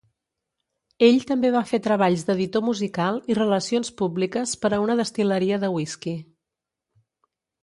[1.07, 5.71] Ell també va fer treballs d'editor musical i relacions públiques per a una destil·leria de
[5.77, 6.17] whisky.